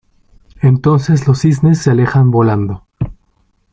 Entonces 0.61 1.27
los 1.27 1.41
cisnes 1.41 1.77
se 1.77 1.91
alejan 1.91 2.31
volando. 2.31 2.87